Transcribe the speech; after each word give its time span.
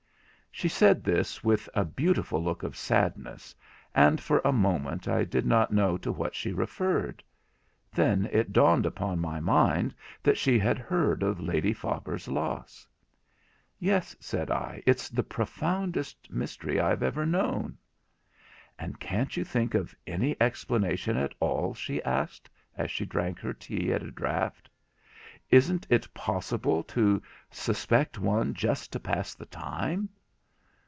She 0.53 0.67
said 0.67 1.03
this 1.05 1.45
with 1.45 1.69
a 1.73 1.85
beautiful 1.85 2.43
look 2.43 2.61
of 2.61 2.75
sadness, 2.75 3.55
and 3.95 4.19
for 4.19 4.41
a 4.43 4.51
moment 4.51 5.07
I 5.07 5.23
did 5.23 5.45
not 5.45 5.71
know 5.71 5.97
to 5.99 6.11
what 6.11 6.35
she 6.35 6.51
referred. 6.51 7.23
Then 7.93 8.27
it 8.33 8.51
dawned 8.51 8.85
upon 8.85 9.19
my 9.19 9.39
mind 9.39 9.95
that 10.21 10.37
she 10.37 10.59
had 10.59 10.77
heard 10.77 11.23
of 11.23 11.39
Lady 11.39 11.71
Faber's 11.73 12.27
loss. 12.27 12.85
'Yes,' 13.79 14.13
said 14.19 14.51
I, 14.51 14.83
'it's 14.85 15.07
the 15.07 15.23
profoundest 15.23 16.29
mystery 16.29 16.81
I 16.81 16.89
have 16.89 17.01
ever 17.01 17.25
known.' 17.25 17.77
'And 18.77 18.99
can't 18.99 19.37
you 19.37 19.45
think 19.45 19.73
of 19.73 19.95
any 20.05 20.35
explanation 20.41 21.15
at 21.15 21.33
all?' 21.39 21.73
she 21.73 22.03
asked, 22.03 22.49
as 22.77 22.91
she 22.91 23.05
drank 23.05 23.39
her 23.39 23.53
tea 23.53 23.93
at 23.93 24.03
a 24.03 24.11
draught. 24.11 24.69
'Isn't 25.49 25.87
it 25.89 26.13
possible 26.13 26.83
to 26.83 27.21
suspect 27.51 28.15
some 28.17 28.25
one 28.25 28.53
just 28.53 28.91
to 28.91 28.99
pass 28.99 29.33
the 29.33 29.45
time?' 29.47 30.09